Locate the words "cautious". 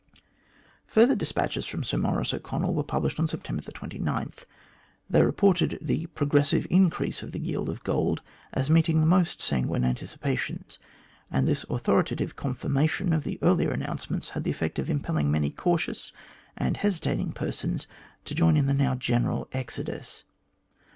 15.51-16.11